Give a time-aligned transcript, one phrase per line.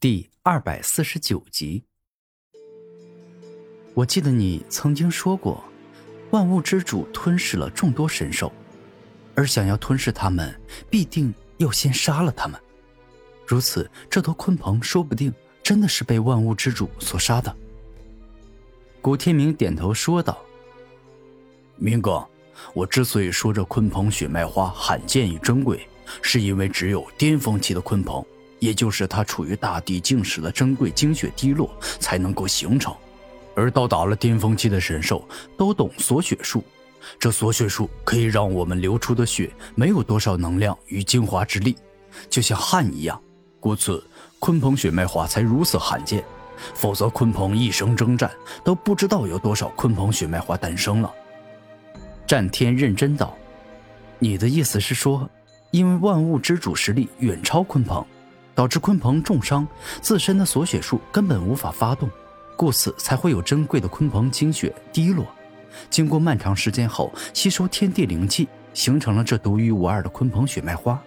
[0.00, 1.84] 第二百四十九集。
[3.92, 5.62] 我记得你曾经说过，
[6.30, 8.50] 万物之主吞噬了众多神兽，
[9.34, 10.58] 而想要吞噬他们，
[10.88, 12.58] 必定要先杀了他们。
[13.46, 15.30] 如此，这头鲲鹏说不定
[15.62, 17.54] 真的是被万物之主所杀的。
[19.02, 20.42] 古天明点头说道
[21.76, 22.26] ：“明哥，
[22.72, 25.86] 我之所以说这鲲鹏血脉花罕见与珍贵，
[26.22, 28.24] 是因为只有巅峰期的鲲鹏，
[28.60, 32.94] 也就是它处于大地静时的珍贵精血滴落，才能够形成。
[33.56, 35.26] 而到达了巅峰期的神兽，
[35.58, 36.62] 都懂锁血术，
[37.18, 41.74] 这锁血术可以让我们流出的血没有多少能量与精华之力，
[42.28, 43.20] 就像汗一样。”
[43.58, 44.02] 故此，
[44.38, 46.24] 鲲鹏血脉花才如此罕见。
[46.74, 48.30] 否则，鲲鹏一生征战，
[48.62, 51.12] 都不知道有多少鲲鹏血脉花诞生了。
[52.26, 53.34] 战天认真道
[54.18, 55.28] ：“你的意思是说，
[55.70, 58.04] 因为万物之主实力远超鲲鹏，
[58.54, 59.66] 导致鲲鹏重伤，
[60.00, 62.10] 自身的锁血术根本无法发动，
[62.56, 65.26] 故此才会有珍贵的鲲鹏精血滴落，
[65.88, 71.00] 经过漫长时间后吸收天地灵气，形成了这独一无二的鲲鹏血脉花。”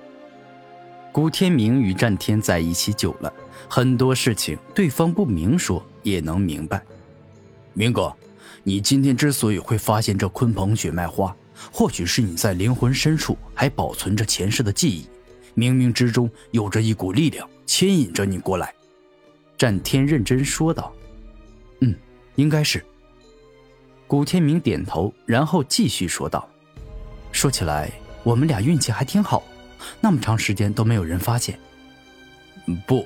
[1.11, 3.31] 古天明与战天在一起久了，
[3.69, 6.81] 很多事情对方不明说也能明白。
[7.73, 8.11] 明哥，
[8.63, 11.35] 你今天之所以会发现这鲲鹏血脉花，
[11.71, 15.07] 或许是你在灵魂深处还保存着前世的记忆，
[15.55, 18.73] 冥冥之中有着一股力量牵引着你过来。
[19.57, 20.93] 战天认真说道
[21.81, 21.95] ：“嗯，
[22.35, 22.83] 应该是。”
[24.07, 26.47] 古天明点头，然后继续说道
[27.31, 27.91] ：“说起来，
[28.23, 29.43] 我们俩运气还挺好。”
[29.99, 31.59] 那么长时间都没有人发现，
[32.87, 33.05] 不，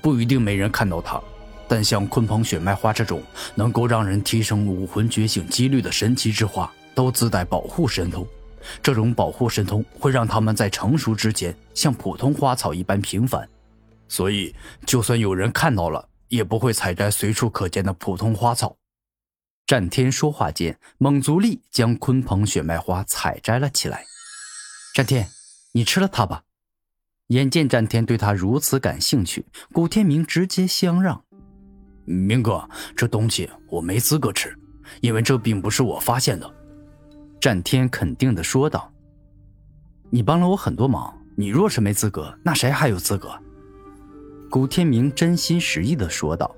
[0.00, 1.20] 不一定没人看到它，
[1.68, 3.22] 但像鲲鹏血脉花这种
[3.54, 8.26] 能够让人提升武魂觉醒几率的神奇之花，都自带保护神通。
[8.82, 13.48] 这种保护神通会让他们在成熟之前像普通花草一般平凡，
[14.08, 14.54] 所以
[14.86, 18.76] 就算有人看到了，也不会采摘随处可见的普通花草。
[19.66, 24.04] 战天说话间，猛足力将鲲鹏血脉花采摘了起来。
[24.94, 25.28] 战天。
[25.76, 26.44] 你吃了它吧。
[27.30, 31.20] 眼见战天对他如此感兴趣，古天明直接相让。
[32.04, 34.56] 明哥，这东西我没资格吃，
[35.00, 36.48] 因为这并不是我发现的。
[37.44, 38.90] 战天肯定的说道
[40.08, 43.38] ：“你帮了我很多忙，你若是没资格，那谁还有资格？”
[44.48, 46.56] 古天明真心实意的说道：“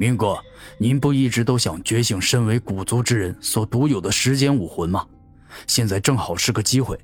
[0.00, 0.38] 明哥，
[0.78, 5.06] 您不一直都想觉醒身为古族之人所独有的时间武魂吗？
[5.66, 6.98] 现在正好是个机会。”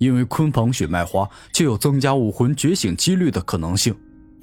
[0.00, 3.94] 因为鲲鹏血脉花就有增加武魂觉醒几率的可能性。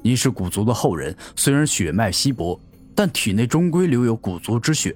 [0.03, 2.59] 您是古族的后人，虽然血脉稀薄，
[2.93, 4.95] 但体内终归留有古族之血，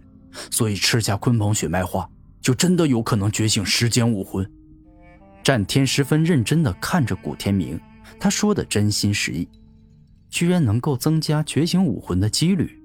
[0.51, 2.07] 所以吃下鲲鹏血脉花，
[2.47, 4.49] 就真的有可能觉醒时间武魂。
[5.43, 7.77] 战天十分认真地看着古天明，
[8.17, 9.45] 他说的真心实意，
[10.29, 12.81] 居然能够增加觉醒武魂的几率。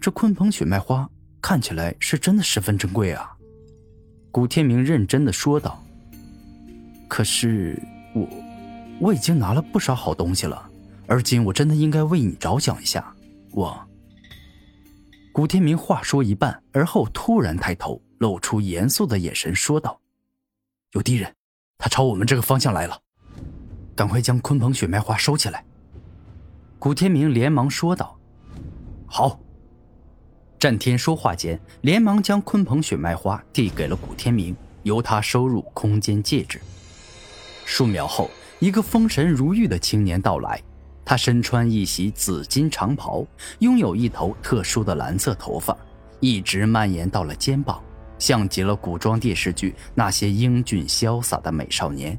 [0.00, 1.06] 这鲲鹏血脉花
[1.42, 3.30] 看起来是真的十分珍贵啊！
[4.30, 5.84] 古天明认真地说道。
[7.06, 7.78] 可是
[8.14, 8.26] 我，
[9.02, 10.70] 我已经拿了不少好东西了，
[11.06, 13.14] 而今我真的应该为你着想一下。
[13.50, 13.78] 我，
[15.30, 20.00] 古天明话说一半，而后突然抬头，露出严肃的眼神，说道
[20.92, 21.34] ：“有敌人，
[21.78, 23.00] 他朝我们这个方向来了，
[23.94, 25.64] 赶快将鲲鹏血脉花收起来。”
[26.78, 28.18] 古天明连忙说道
[29.06, 29.40] ：“好。”
[30.58, 36.60] 战天说话间，连忙将鲲鹏血脉花递给了古天明，由他收入空间戒指。
[37.66, 40.62] 数秒后，一个风神如玉的青年到来。
[41.06, 43.26] 他身穿一袭紫金长袍，
[43.58, 45.76] 拥有一头特殊的蓝色头发，
[46.18, 47.82] 一直蔓延到了肩膀，
[48.18, 52.18] 像极了古装电视剧那些英俊潇洒的美少年。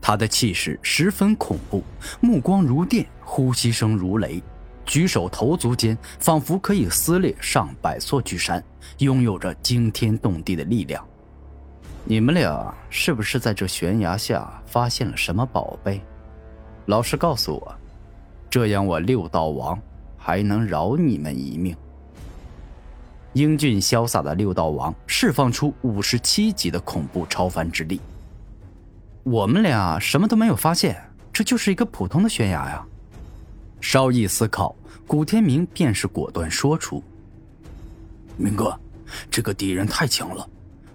[0.00, 1.82] 他的气势十分恐怖，
[2.20, 4.42] 目光如电，呼吸声如雷，
[4.84, 8.62] 举手投足间仿佛可以撕裂上百座巨山，
[8.98, 11.02] 拥有着惊天动地的力量。
[12.04, 16.02] 你们俩是不是在这悬崖下发现了什么宝贝？
[16.84, 17.74] 老实告诉我，
[18.50, 19.80] 这样我六道王
[20.18, 21.74] 还能饶你们一命。
[23.34, 28.00] 英俊潇洒的六道王释放出五十七级的恐怖超凡之力。
[29.24, 30.96] 我们俩什么都没有发现，
[31.32, 32.86] 这就是一个普通的悬崖呀。
[33.80, 34.74] 稍一思考，
[35.06, 37.02] 古天明便是果断说出
[38.38, 38.78] ：“明哥，
[39.28, 40.48] 这个敌人太强了。”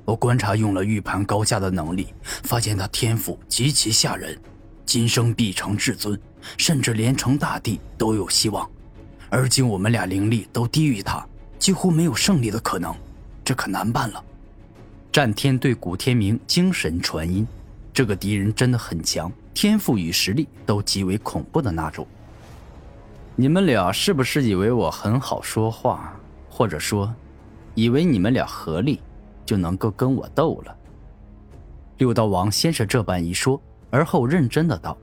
[0.05, 4.35] 我观察用了玉盘高下的能力，发现他天赋极其吓人，
[4.85, 6.19] 今生必成至尊，
[6.57, 8.67] 甚至连成大帝都有希望。
[9.29, 11.23] 而今我们俩灵力都低于他，
[11.59, 12.95] 几乎没有胜利的可能，
[13.43, 14.23] 这可难办了。
[15.11, 17.45] 战天对古天明精神传音，
[17.93, 22.07] 这个敌人真的很强，天赋与实力都极为恐怖的那种。
[23.35, 26.17] 你们俩是不是以为我很好说话，
[26.49, 27.13] 或者说，
[27.75, 29.01] 以为你们俩合力
[29.45, 30.75] 就能够跟我斗了？
[31.97, 34.97] 六道王先是这般一说，而后认真的道：“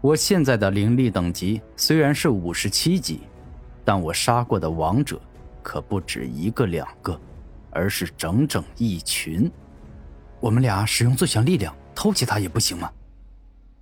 [0.00, 3.20] 我现在的灵力等级虽然是五十七级，
[3.84, 5.20] 但我杀过的王者
[5.66, 7.20] 可不止一个两个，
[7.72, 9.50] 而是整整一群。
[10.38, 12.88] 我们俩使用最强力量偷袭他也不行吗？”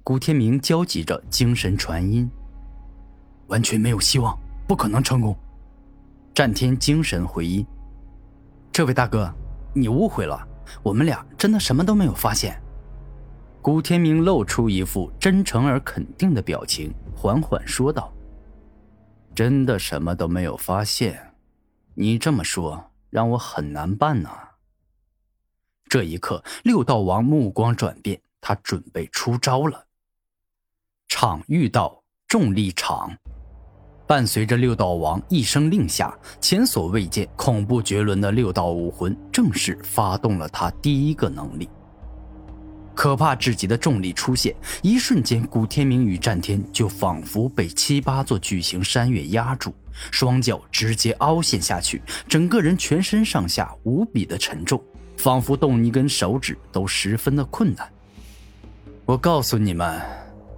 [0.02, 2.26] 古天明焦急着精神传音。
[3.48, 4.34] 完全没有希望，
[4.66, 5.36] 不可能成功。
[6.32, 7.64] 战天精神回音
[8.72, 9.30] ：“这位大哥，
[9.74, 10.42] 你误会了，
[10.82, 12.58] 我们俩真的什么都没有发现。”
[13.60, 18.10] 古天明露出一副真诚而肯定的表情，缓缓说道
[19.36, 21.33] ：“真的什么都没有发现？
[21.94, 24.30] 你这么说，让我很难办呐。”
[25.88, 29.86] 这一刻，六道王目光转变，他准备出招了。
[31.08, 33.16] 场遇到重力场。
[34.06, 41.68] 伴随着六道王一声令下，前所未见恐怖绝伦的六道武魂正式发动了他第一个能力。
[42.94, 49.74] 可怕至极的重力出现，一瞬间，古天明与战天就仿佛被七八座巨型山岳压住，
[50.10, 54.82] 双脚直接凹陷下去，整个人全身上下无比的沉重，
[55.16, 57.88] 仿佛动一根手指都十分的困难。
[59.04, 60.00] 我告诉你们，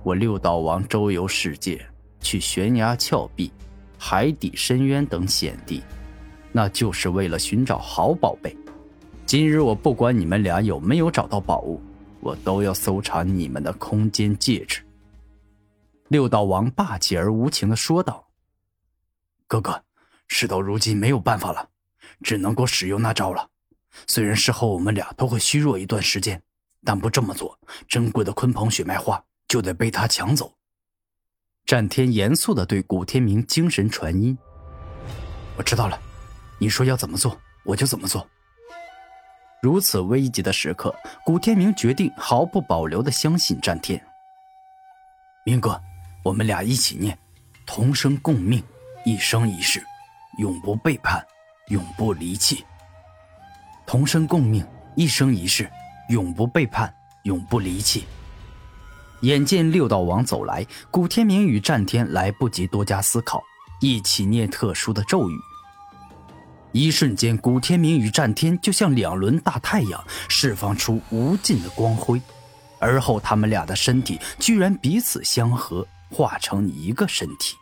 [0.02, 1.84] 我六道王周游世界。
[2.18, 3.52] 去悬崖峭壁、
[3.96, 5.80] 海底深渊等险地，
[6.50, 8.56] 那就是为了寻找好宝贝。
[9.24, 11.80] 今日我不管你们俩有没有找到宝物，
[12.26, 14.82] 我都要搜查你们的空间戒指。”
[16.10, 18.28] 六道王霸气而无情的说道。
[19.46, 19.80] “哥哥，
[20.26, 21.68] 事到如今没有办法了，
[22.22, 23.48] 只能够使用那招了。
[24.08, 26.42] 虽然事后我们俩都会虚弱一段时间，
[26.84, 27.56] 但不这么做，
[27.86, 30.52] 珍贵的鲲鹏血脉花就得被他抢走。”
[31.64, 34.36] 战天严肃的对古天明精神传音
[35.56, 35.96] ：“我知道了，
[36.58, 38.28] 你说要怎么做，我就怎么做。”
[39.66, 44.00] 如此危急的时刻，古天明决定毫不保留的相信战天。
[45.44, 45.82] 明哥，
[46.22, 47.18] 我们俩一起念，
[47.66, 48.62] 同生共命，
[49.04, 49.84] 一生一世，
[50.38, 51.20] 永不背叛，
[51.70, 52.64] 永不离弃。
[53.84, 54.64] 同生共命，
[54.94, 55.68] 一生一世，
[56.10, 58.06] 永不背叛，永不离弃。
[59.22, 63.42] 眼见六道王走来，古天明与战天来不及多加思考，
[63.80, 65.34] 一起念特殊的咒语。
[66.76, 72.20] 一瞬间，古天明与战天就像两轮大太阳，释放出无尽的光辉。
[72.78, 77.56] 而后，他们俩的身体居然彼此相合，化成一个身体。